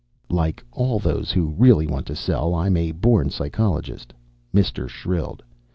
"Like 0.31 0.63
all 0.71 0.97
those 0.97 1.31
who 1.31 1.45
really 1.45 1.85
want 1.85 2.07
to 2.07 2.15
sell, 2.15 2.55
I'm 2.55 2.75
a 2.75 2.91
born 2.91 3.29
psychologist," 3.29 4.15
Mister 4.51 4.87
shrilled. 4.87 5.43